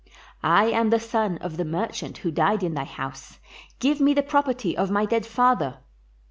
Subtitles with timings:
[0.41, 3.37] I am the son of the merchant who died in thy house;
[3.77, 5.77] give me the property of my dead father."